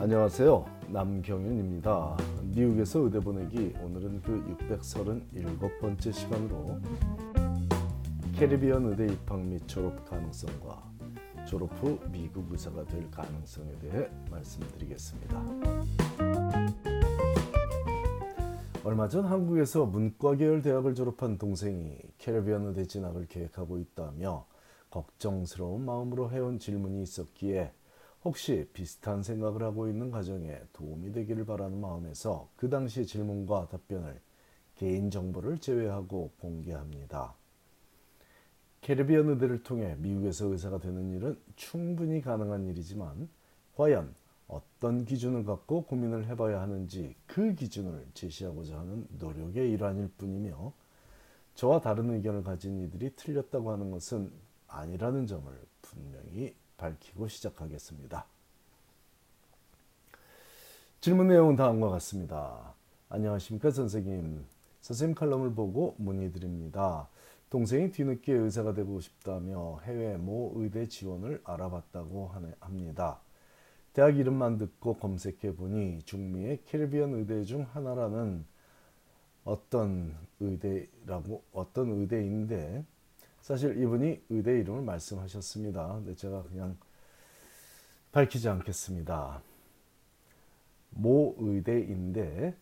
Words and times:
안녕하세요. 0.00 0.64
남경윤입니다. 0.90 2.16
미국에서 2.54 3.00
의대 3.00 3.18
보내기 3.18 3.74
오늘은 3.82 4.22
그 4.22 4.56
637번째 4.70 6.12
시간으로 6.12 6.78
캐리비안 8.36 8.84
의대 8.84 9.12
입학 9.12 9.40
및 9.40 9.60
졸업 9.66 10.08
가능성과 10.08 10.84
졸업 11.48 11.72
후 11.82 11.98
미국 12.12 12.46
의사가 12.52 12.84
될 12.84 13.10
가능성에 13.10 13.76
대해 13.80 14.08
말씀드리겠습니다. 14.30 15.44
얼마 18.84 19.08
전 19.08 19.24
한국에서 19.24 19.84
문과 19.84 20.36
계열 20.36 20.62
대학을 20.62 20.94
졸업한 20.94 21.38
동생이 21.38 21.98
캐리비안 22.18 22.66
의대 22.66 22.86
진학을 22.86 23.26
계획하고 23.26 23.80
있다며 23.80 24.46
걱정스러운 24.90 25.84
마음으로 25.84 26.30
해온 26.30 26.60
질문이 26.60 27.02
있었기에 27.02 27.72
혹시 28.24 28.68
비슷한 28.72 29.22
생각을 29.22 29.62
하고 29.62 29.88
있는 29.88 30.10
가정에 30.10 30.60
도움이 30.72 31.12
되기를 31.12 31.46
바라는 31.46 31.80
마음에서 31.80 32.48
그 32.56 32.68
당시 32.68 33.06
질문과 33.06 33.68
답변을 33.68 34.20
개인 34.76 35.10
정보를 35.10 35.58
제외하고 35.58 36.32
공개합니다. 36.40 37.34
캐리비안 38.80 39.28
의대를 39.28 39.62
통해 39.62 39.96
미국에서 39.98 40.46
의사가 40.46 40.78
되는 40.78 41.10
일은 41.12 41.38
충분히 41.56 42.20
가능한 42.20 42.66
일이지만 42.66 43.28
과연 43.76 44.14
어떤 44.46 45.04
기준을 45.04 45.44
갖고 45.44 45.82
고민을 45.84 46.26
해봐야 46.26 46.60
하는지 46.60 47.14
그 47.26 47.54
기준을 47.54 48.06
제시하고자 48.14 48.78
하는 48.78 49.06
노력의 49.18 49.70
일환일 49.72 50.10
뿐이며 50.16 50.72
저와 51.54 51.80
다른 51.80 52.10
의견을 52.10 52.44
가진 52.44 52.80
이들이 52.80 53.14
틀렸다고 53.16 53.70
하는 53.72 53.90
것은 53.90 54.32
아니라는 54.68 55.26
점을 55.26 55.52
분명히 55.82 56.54
밝히고 56.78 57.28
시작하겠습니다. 57.28 58.24
질문 61.00 61.28
내용은 61.28 61.56
다음과 61.56 61.90
같습니다. 61.90 62.74
안녕하십니까 63.10 63.70
선생님. 63.70 64.44
선생님 64.80 65.14
칼럼을 65.14 65.54
보고 65.54 65.94
문의드립니다. 65.98 67.08
동생이 67.50 67.92
뒤늦게 67.92 68.32
의사가 68.32 68.74
되고 68.74 69.00
싶다며 69.00 69.78
해외 69.84 70.16
모 70.16 70.52
의대 70.56 70.86
지원을 70.86 71.40
알아봤다고 71.44 72.32
합니다. 72.60 73.20
대학 73.92 74.18
이름만 74.18 74.58
듣고 74.58 74.94
검색해 74.98 75.56
보니 75.56 76.02
중미의 76.04 76.64
캐리비안 76.66 77.14
의대 77.14 77.44
중 77.44 77.66
하나라는 77.72 78.44
어떤 79.44 80.14
의대라고 80.40 81.42
어떤 81.52 81.90
의대인데 81.92 82.84
사실 83.40 83.80
이분이 83.82 84.22
의대 84.28 84.58
이름을 84.60 84.82
말씀하셨습니다. 84.82 85.94
근데 85.94 86.14
제가 86.14 86.42
그냥 86.44 86.76
밝히지 88.12 88.48
않겠습니다. 88.48 89.42
모 90.90 91.34
의대인데 91.38 92.56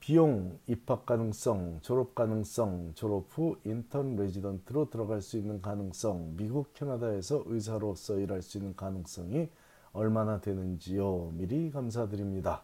비용, 0.00 0.58
입학 0.66 1.04
가능성, 1.04 1.80
졸업 1.82 2.14
가능성, 2.14 2.92
졸업 2.94 3.26
후 3.30 3.58
인턴 3.64 4.16
레지던트로 4.16 4.88
들어갈 4.88 5.20
수 5.20 5.36
있는 5.36 5.60
가능성, 5.60 6.36
미국, 6.36 6.72
캐나다에서 6.72 7.42
의사로서 7.46 8.18
일할 8.18 8.40
수 8.40 8.56
있는 8.56 8.74
가능성이 8.74 9.50
얼마나 9.92 10.40
되는지요. 10.40 11.32
미리 11.34 11.70
감사드립니다. 11.70 12.62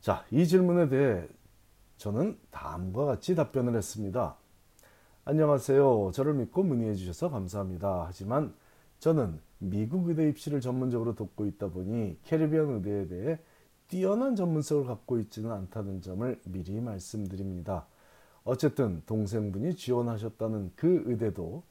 자, 0.00 0.24
이 0.30 0.46
질문에 0.46 0.88
대해 0.88 1.28
저는 1.98 2.38
다음과 2.50 3.04
같이 3.04 3.34
답변을 3.34 3.76
했습니다. 3.76 4.36
안녕하세요. 5.24 6.12
저를 6.14 6.34
믿고 6.34 6.62
문의해 6.62 6.94
주셔서 6.94 7.28
감사합니다. 7.30 8.04
하지만 8.06 8.54
저는 9.00 9.38
미국 9.58 10.08
의대 10.08 10.28
입시를 10.28 10.60
전문적으로 10.60 11.14
돕고 11.14 11.46
있다 11.46 11.68
보니 11.68 12.18
캐리비안 12.24 12.70
의대에 12.70 13.06
대해 13.06 13.38
뛰어난 13.88 14.34
전문성을 14.34 14.86
갖고 14.86 15.18
있지는 15.18 15.52
않다는 15.52 16.00
점을 16.00 16.40
미리 16.46 16.80
말씀드립니다. 16.80 17.86
어쨌든 18.44 19.02
동생분이 19.06 19.76
지원하셨다는 19.76 20.72
그 20.74 21.02
의대도 21.06 21.62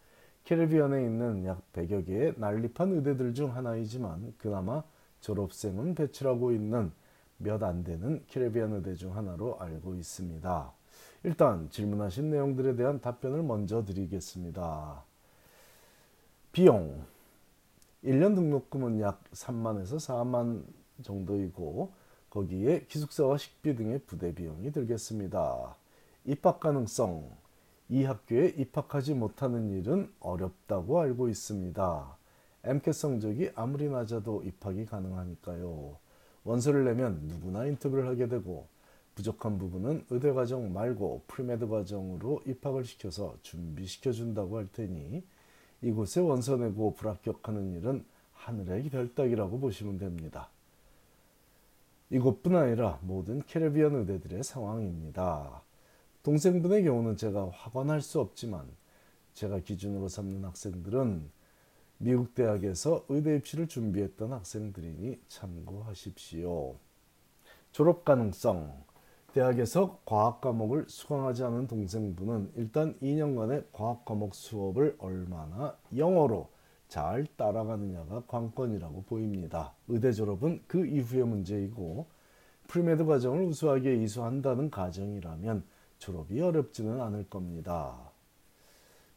캐리비안에 0.44 1.04
있는 1.04 1.46
약 1.46 1.62
100여 1.74 2.06
개의 2.06 2.34
난립한 2.38 2.92
의대들 2.94 3.34
중 3.34 3.56
하나이지만 3.56 4.36
그나마 4.38 4.84
졸업생은 5.22 5.96
배출하고 5.96 6.52
있는 6.52 6.92
몇 7.38 7.64
안 7.64 7.84
되는 7.84 8.24
캐리비안 8.28 8.74
의대 8.74 8.94
중 8.94 9.16
하나로 9.16 9.60
알고 9.60 9.96
있습니다. 9.96 10.79
일단 11.24 11.70
질문하신 11.70 12.30
내용들에 12.30 12.76
대한 12.76 13.02
답변을 13.02 13.44
먼저 13.44 13.84
드리겠습니다. 13.84 15.04
비용 16.52 17.06
1년 18.04 18.36
등록금은 18.36 19.02
약 19.02 19.24
3만에서 19.32 19.98
4만 19.98 20.64
정도이고 21.02 21.92
거기에 22.30 22.86
기숙사와 22.86 23.38
식비 23.38 23.76
등의 23.76 24.00
부대 24.08 24.34
비용이 24.34 24.72
들겠습니다. 24.72 25.76
입학 26.26 26.60
가능성 26.60 27.30
이 27.90 28.04
학교에 28.04 28.54
입학하지 28.58 29.16
못하는 29.16 29.72
일은 29.72 30.14
어렵다고 30.20 31.00
알고 31.00 31.28
있습니다. 31.28 32.18
MCAT 32.64 32.94
성적이 32.94 33.52
아무리 33.56 33.90
낮아도 33.90 34.44
입학이 34.44 34.86
가능하니까요. 34.86 35.98
원서를 36.44 36.86
내면 36.86 37.20
누구나 37.24 37.66
인터뷰를 37.66 38.08
하게 38.08 38.28
되고 38.28 38.68
부족한 39.20 39.58
부분은 39.58 40.06
의대 40.10 40.32
과정 40.32 40.72
말고 40.72 41.24
premed 41.28 41.68
과정으로 41.68 42.42
입학을 42.46 42.86
시켜서 42.86 43.36
준비시켜 43.42 44.14
준다고 44.14 44.58
할 44.58 44.72
테니 44.72 45.24
이곳에 45.82 46.22
원서 46.22 46.56
내고 46.56 46.94
불합격하는 46.94 47.74
일은 47.74 48.06
하늘의 48.34 48.90
별따기라고 48.90 49.60
보시면 49.60 49.98
됩니다. 49.98 50.50
이곳뿐 52.10 52.56
아니라 52.56 53.00
모든 53.02 53.42
캐리비안 53.46 53.94
의대들의 53.96 54.42
상황입니다. 54.42 55.64
동생분의 56.24 56.86
경우는 56.86 57.18
제가 57.18 57.50
확언할 57.50 58.02
수 58.02 58.22
없지만 58.22 58.66
제가 59.34 59.60
기준으로 59.60 60.08
삼는 60.08 60.46
학생들은 60.46 61.30
미국 61.98 62.34
대학에서 62.34 63.06
의대 63.10 63.36
입시를 63.36 63.68
준비했던 63.68 64.32
학생들이니 64.32 65.20
참고하십시오. 65.28 66.78
졸업 67.74 68.06
가능성 68.06 68.89
대학에서 69.34 70.00
과학 70.06 70.42
과목을 70.42 70.86
수강하지 70.88 71.44
않은 71.44 71.68
동생분은 71.68 72.54
일단 72.56 72.98
2년간의 73.00 73.66
과학 73.72 74.06
과목 74.06 74.34
수업을 74.34 74.96
얼마나 75.00 75.78
영어로 75.96 76.50
잘 76.88 77.28
따라가느냐가 77.38 78.24
관건이라고 78.28 79.04
보입니다. 79.04 79.74
의대 79.88 80.12
졸업은 80.12 80.64
그 80.68 80.86
이후의 80.86 81.26
문제이고 81.26 82.08
premed 82.68 83.06
과정을 83.06 83.44
우수하게 83.46 83.96
이수한다는 83.96 84.72
가정이라면 84.72 85.64
졸업이 86.00 86.42
어렵지는 86.42 87.00
않을 87.00 87.30
겁니다. 87.30 88.12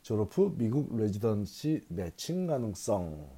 졸업 0.02 0.36
후 0.36 0.54
미국 0.56 0.96
residency 0.96 1.86
매칭 1.88 2.46
가능성 2.46 3.28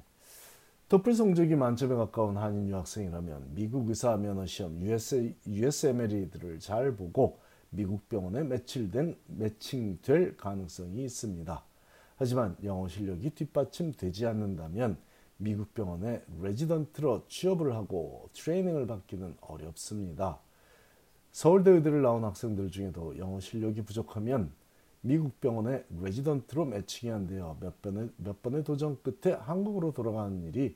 토플 0.87 1.15
성적이 1.15 1.55
만점에 1.55 1.95
가까운 1.95 2.37
한인 2.37 2.69
유학생이라면 2.69 3.55
미국 3.55 3.89
의사 3.89 4.17
면허 4.17 4.45
시험 4.45 4.79
US, 4.83 5.33
USMLE들을 5.47 6.59
잘 6.59 6.95
보고 6.95 7.39
미국 7.71 8.07
병원에 8.07 8.43
매치된 8.43 9.17
매칭될 9.25 10.37
가능성이 10.37 11.05
있습니다. 11.05 11.65
하지만 12.17 12.55
영어 12.63 12.87
실력이 12.87 13.31
뒷받침되지 13.31 14.27
않는다면 14.27 14.97
미국 15.37 15.73
병원에 15.73 16.21
레지던트로 16.39 17.25
취업을 17.29 17.73
하고 17.73 18.29
트레이닝을 18.33 18.85
받기는 18.85 19.37
어렵습니다. 19.41 20.39
서울대 21.31 21.71
의대를 21.71 22.03
나온 22.03 22.23
학생들 22.23 22.69
중에도 22.69 23.17
영어 23.17 23.39
실력이 23.39 23.81
부족하면 23.81 24.51
미국 25.05 25.39
병원에 25.39 25.85
레지던트로 26.01 26.65
매칭이 26.65 27.11
안 27.11 27.27
되어 27.27 27.55
몇 27.59 27.79
번의, 27.83 28.09
몇 28.17 28.41
번의 28.41 28.63
도전 28.63 28.97
끝에 29.03 29.35
한국으로 29.35 29.93
돌아가는 29.93 30.43
일이 30.45 30.75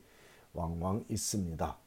왕왕 0.53 1.06
있습니다. 1.09 1.77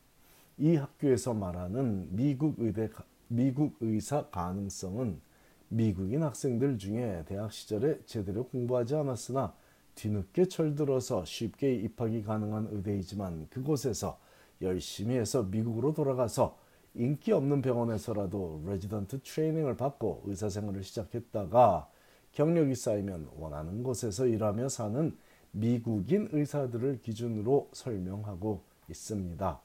이 0.59 0.75
학교에서 0.75 1.35
말하는 1.35 2.09
미국 2.11 2.57
의대 2.59 2.91
미국 3.29 3.77
의사 3.81 4.27
가능성은 4.27 5.21
미국인 5.69 6.25
학생들 6.25 6.79
중에 6.79 7.25
대학 7.29 7.53
시절에 7.53 8.01
제대로 8.07 8.49
공부하지 8.49 8.97
않았으나 8.97 9.55
뒤늦게 9.95 10.47
철들어서 10.47 11.25
쉽게 11.25 11.77
입학이 11.77 12.25
가능한 12.25 12.71
의대이지만 12.73 13.47
그곳에서 13.51 14.19
열심히 14.61 15.15
해서 15.15 15.45
미국으로 15.45 15.95
돌아가서 15.95 16.59
인기 16.95 17.31
없는 17.31 17.63
병원에서라도 17.63 18.65
레지던트 18.67 19.21
트레이닝을 19.23 19.77
받고 19.77 20.25
의사 20.27 20.49
생활을 20.49 20.83
시작했다가 20.83 21.89
경력이 22.33 22.75
쌓이면 22.75 23.31
원하는 23.37 23.83
곳에서 23.83 24.27
일하며 24.27 24.69
사는 24.69 25.17
미국인 25.53 26.29
의사들을 26.33 27.01
기준으로 27.03 27.69
설명하고 27.73 28.63
있습니다. 28.89 29.61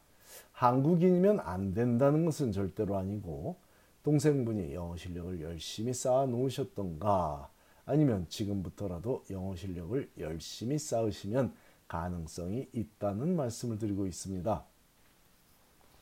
한국인이면 0.51 1.39
안 1.39 1.73
된다는 1.73 2.25
것은 2.25 2.51
절대로 2.51 2.97
아니고 2.97 3.55
동생분이 4.03 4.73
영어 4.73 4.95
실력을 4.95 5.41
열심히 5.41 5.93
쌓아 5.93 6.25
놓으셨던가 6.25 7.49
아니면 7.85 8.25
지금부터라도 8.29 9.23
영어 9.31 9.55
실력을 9.55 10.09
열심히 10.19 10.77
쌓으시면 10.77 11.53
가능성이 11.87 12.67
있다는 12.73 13.35
말씀을 13.35 13.79
드리고 13.79 14.07
있습니다. 14.07 14.65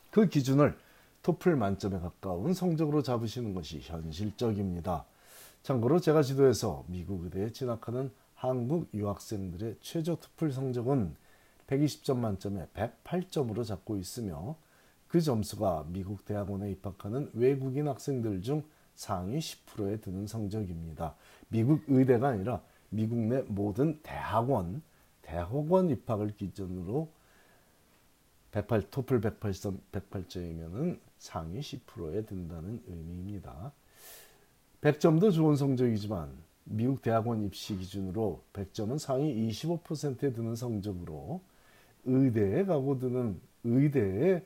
그 0.10 0.28
기준을 0.30 0.76
토플 1.22 1.56
만점에 1.56 2.00
가까운 2.00 2.54
성적으로 2.54 3.04
잡으시는 3.04 3.54
것이 3.54 3.80
현실적입니다. 3.82 5.06
참고로 5.66 6.00
제가 6.00 6.22
지도해서 6.22 6.86
미국 6.86 7.24
의대에 7.24 7.52
진학하는 7.52 8.12
한국 8.36 8.88
유학생들의 8.94 9.78
최저 9.82 10.14
토플 10.14 10.52
성적은 10.52 11.16
120점 11.66 12.18
만점에 12.18 12.68
108점으로 12.76 13.66
잡고 13.66 13.98
있으며 13.98 14.58
그 15.08 15.20
점수가 15.20 15.88
미국 15.88 16.24
대학원에 16.24 16.70
입학하는 16.70 17.32
외국인 17.34 17.88
학생들 17.88 18.44
중 18.44 18.62
상위 18.94 19.40
10%에 19.40 20.02
드는 20.02 20.28
성적입니다. 20.28 21.16
미국 21.48 21.82
의대가 21.88 22.28
아니라 22.28 22.62
미국 22.90 23.18
내 23.18 23.42
모든 23.48 24.00
대학원, 24.04 24.84
대학원 25.24 25.90
입학을 25.90 26.36
기준으로 26.36 27.10
108, 28.52 28.92
토플 28.92 29.20
108점, 29.20 29.80
108점이면 29.92 31.00
상위 31.18 31.60
10%에 31.60 32.24
든다는 32.24 32.84
의미입니다. 32.86 33.74
100점도 34.86 35.34
좋은 35.34 35.56
성적이지만 35.56 36.32
미국 36.64 37.02
대학원 37.02 37.44
입시 37.44 37.76
기준으로 37.76 38.44
100점은 38.54 39.00
상위 39.00 39.50
25%에 39.50 40.32
드는 40.32 40.56
성적으로 40.56 41.42
의대에 42.04 42.66
가고 42.66 43.00
드는 43.00 43.42
의대에 43.64 44.46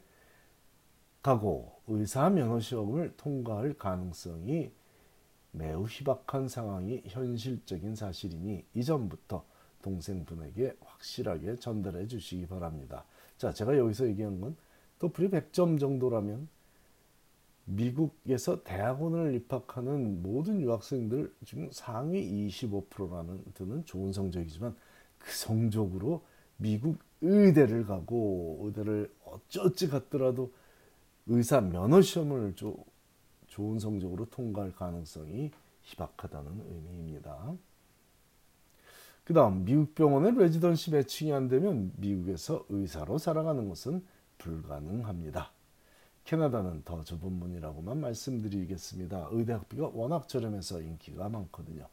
가고 1.21 1.73
의사 1.87 2.29
면허 2.29 2.61
시험을 2.61 3.15
통과할 3.17 3.73
가능성이 3.73 4.71
매우 5.51 5.85
희박한 5.85 6.47
상황이 6.47 7.03
현실적인 7.05 7.95
사실이니 7.95 8.63
이전부터 8.75 9.43
동생분에게 9.81 10.77
확실하게 10.79 11.57
전달해 11.57 12.07
주시기 12.07 12.47
바랍니다. 12.47 13.03
자, 13.37 13.51
제가 13.51 13.77
여기서 13.77 14.07
얘기한 14.07 14.39
건 14.39 14.55
토플이 14.99 15.31
100점 15.31 15.77
정도라면 15.77 16.47
미국에서 17.69 18.63
대학원을 18.63 19.35
입학하는 19.35 20.23
모든 20.23 20.59
유학생들 20.61 21.33
중 21.45 21.69
상위 21.71 22.47
25%라는 22.47 23.43
드는 23.53 23.85
좋은 23.85 24.11
성적이지만 24.11 24.75
그 25.19 25.31
성적으로 25.31 26.23
미국 26.57 26.97
의대를 27.21 27.85
가고 27.85 28.61
의대를 28.63 29.13
어쩌지 29.23 29.87
갔더라도 29.87 30.51
의사 31.27 31.61
면허 31.61 32.01
시험을 32.01 32.55
조, 32.55 32.75
좋은 33.47 33.77
성적으로 33.77 34.25
통과할 34.25 34.73
가능성이 34.73 35.51
희박하다는 35.83 36.51
의미입니다. 36.69 37.53
그 39.23 39.33
다음 39.33 39.63
미국 39.63 39.93
병원의 39.93 40.33
레지던시 40.35 40.91
매칭이 40.91 41.31
안 41.33 41.47
되면 41.47 41.91
미국에서 41.97 42.65
의사로 42.69 43.19
살아가는 43.19 43.69
것은 43.69 44.03
불가능합니다. 44.39 45.51
캐나다는 46.29 46.83
더 46.85 47.03
좁은 47.03 47.33
문이라고만 47.33 48.01
말씀드리겠습니다. 48.01 49.29
의대 49.31 49.53
학비가 49.53 49.89
워낙 49.91 50.29
저렴해서 50.29 50.79
인기가 50.79 51.27
많거든요. 51.27 51.87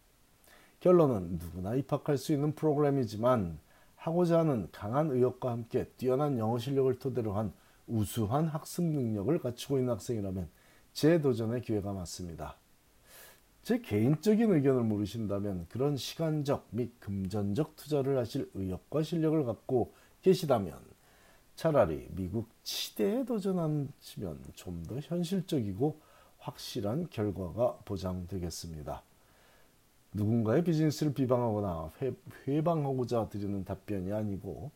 결론은 0.78 1.38
누구나 1.38 1.74
입학할 1.74 2.18
수 2.18 2.34
있는 2.34 2.54
프로그램이지만 2.54 3.58
하고자 3.94 4.40
하는 4.40 4.68
강한 4.72 5.10
의욕과 5.10 5.50
함께 5.50 5.86
뛰어난 5.96 6.36
영어 6.36 6.58
실력을 6.58 6.98
토대로 6.98 7.32
한 7.32 7.50
우수한 7.86 8.46
학습 8.48 8.84
능력을 8.84 9.38
갖추고 9.38 9.78
있는 9.78 9.94
학생이라면 9.94 10.50
재도전의 10.92 11.62
기회가 11.62 11.94
맞습니다. 11.94 12.58
제 13.62 13.80
개인적인 13.80 14.52
의견을 14.52 14.82
물으신다면 14.84 15.64
그런 15.70 15.96
시간적 15.96 16.68
및 16.72 16.92
금전적 17.00 17.74
투자를 17.76 18.18
하실 18.18 18.50
의욕과 18.52 19.02
실력을 19.02 19.42
갖고 19.46 19.94
계시다면 20.20 20.78
차라리 21.56 22.06
미국 22.10 22.48
치대에 22.62 23.24
도전하시면 23.24 24.40
좀 24.54 24.84
더 24.86 24.98
현실적이고 25.00 25.98
확실한 26.38 27.08
결과가 27.10 27.78
보장되겠습니다. 27.84 29.02
누군가의 30.12 30.62
비즈니스를 30.64 31.12
비방하거나 31.12 31.92
회, 32.46 32.62
방하고자 32.62 33.28
드리는 33.28 33.64
답변이 33.64 34.12
아니고 34.12 34.70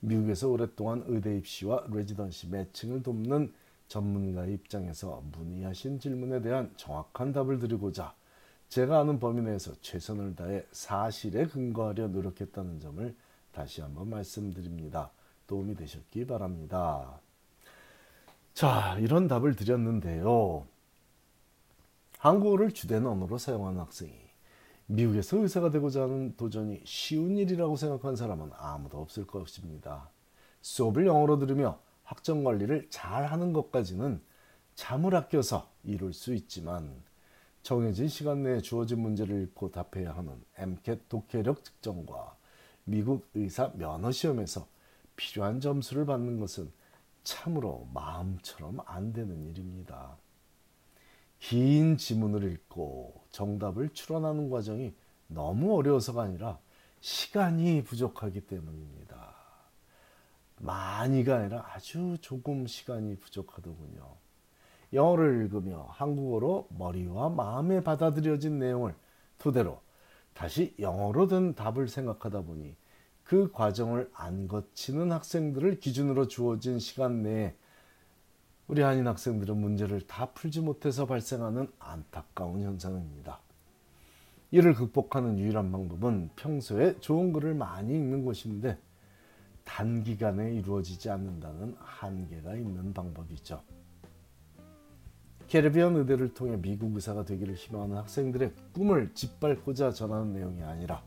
미국에서 0.00 0.48
오랫동안 0.48 1.02
의대 1.06 1.36
입시와 1.38 1.86
레지던시 1.90 2.48
매칭을 2.48 3.02
돕는 3.02 3.52
전문가의 3.88 4.54
입장에서 4.54 5.22
문의하신 5.32 5.98
질문에 5.98 6.40
대한 6.42 6.72
정확한 6.76 7.32
답을 7.32 7.58
드리고자 7.58 8.14
제가 8.68 9.00
아는 9.00 9.18
범위 9.18 9.42
내에서 9.42 9.72
최선을 9.80 10.36
다해 10.36 10.64
사실에 10.72 11.46
근거하려 11.46 12.08
노력했다는 12.08 12.80
점을 12.80 13.16
다시 13.50 13.80
한번 13.80 14.10
말씀드립니다. 14.10 15.10
도움이 15.48 15.74
되셨기 15.74 16.26
바랍니다. 16.26 17.20
자, 18.54 18.96
이런 19.00 19.26
답을 19.26 19.56
드렸는데요. 19.56 20.66
한국어를 22.18 22.72
주된 22.72 23.06
언어로 23.06 23.38
사용하는 23.38 23.80
학생이 23.80 24.12
미국에서 24.86 25.38
의사가 25.38 25.70
되고자 25.70 26.02
하는 26.02 26.36
도전이 26.36 26.82
쉬운 26.84 27.36
일이라고 27.36 27.76
생각한 27.76 28.16
사람은 28.16 28.50
아무도 28.56 29.00
없을 29.00 29.26
것입니다. 29.26 30.10
수업을 30.62 31.06
영어로 31.06 31.38
들으며 31.38 31.80
학점 32.04 32.44
관리를 32.44 32.86
잘 32.90 33.26
하는 33.26 33.52
것까지는 33.52 34.20
잠을 34.74 35.14
아껴서 35.14 35.70
이룰 35.82 36.12
수 36.12 36.34
있지만 36.34 37.02
정해진 37.62 38.08
시간 38.08 38.42
내에 38.42 38.60
주어진 38.60 39.00
문제를 39.00 39.42
읽고 39.42 39.70
답해야 39.70 40.14
하는 40.14 40.42
MCAT 40.56 41.02
독해력 41.08 41.64
측정과 41.64 42.36
미국 42.84 43.28
의사 43.34 43.70
면허 43.74 44.10
시험에서 44.10 44.66
필요한 45.18 45.60
점수를 45.60 46.06
받는 46.06 46.38
것은 46.38 46.70
참으로 47.24 47.88
마음처럼 47.92 48.78
안 48.86 49.12
되는 49.12 49.44
일입니다. 49.44 50.16
긴 51.40 51.96
지문을 51.96 52.50
읽고 52.52 53.20
정답을 53.30 53.90
추론하는 53.90 54.48
과정이 54.48 54.94
너무 55.26 55.76
어려워서가 55.76 56.22
아니라 56.22 56.58
시간이 57.00 57.82
부족하기 57.82 58.42
때문입니다. 58.42 59.34
많이가 60.60 61.36
아니라 61.36 61.66
아주 61.72 62.16
조금 62.20 62.66
시간이 62.66 63.16
부족하더군요. 63.16 64.16
영어를 64.92 65.42
읽으며 65.42 65.86
한국어로 65.90 66.68
머리와 66.70 67.28
마음에 67.28 67.82
받아들여진 67.82 68.58
내용을 68.58 68.94
토대로 69.36 69.80
다시 70.32 70.74
영어로 70.78 71.26
든 71.26 71.54
답을 71.54 71.88
생각하다 71.88 72.42
보니 72.42 72.74
그 73.28 73.52
과정을 73.52 74.10
안 74.14 74.48
거치는 74.48 75.12
학생들을 75.12 75.80
기준으로 75.80 76.28
주어진 76.28 76.78
시간 76.78 77.22
내에 77.22 77.54
우리 78.68 78.80
한인 78.80 79.06
학생들은 79.06 79.54
문제를 79.54 80.06
다 80.06 80.32
풀지 80.32 80.62
못해서 80.62 81.04
발생하는 81.04 81.70
안타까운 81.78 82.62
현상입니다. 82.62 83.38
이를 84.50 84.72
극복하는 84.72 85.38
유일한 85.38 85.70
방법은 85.70 86.30
평소에 86.36 87.00
좋은 87.00 87.34
글을 87.34 87.52
많이 87.52 87.92
읽는 87.92 88.24
것인데 88.24 88.78
단기간에 89.64 90.54
이루어지지 90.54 91.10
않는다는 91.10 91.76
한계가 91.80 92.54
있는 92.54 92.94
방법이죠. 92.94 93.60
캐리비안 95.48 95.96
의대를 95.96 96.32
통해 96.32 96.56
미국 96.56 96.94
의사가 96.94 97.26
되기를 97.26 97.56
희망하는 97.56 97.98
학생들의 97.98 98.54
꿈을 98.72 99.12
짓밟고자 99.12 99.90
전하는 99.90 100.32
내용이 100.32 100.62
아니라 100.62 101.02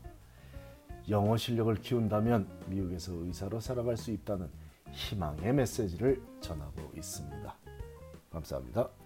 영어 1.08 1.36
실력을 1.36 1.74
키운다면 1.74 2.48
미국에서 2.68 3.12
의사로 3.12 3.60
살아갈 3.60 3.96
수 3.96 4.10
있다는 4.10 4.48
희망의 4.92 5.52
메시지를 5.54 6.22
전하고 6.40 6.92
있습니다. 6.96 7.56
감사합니다. 8.30 9.01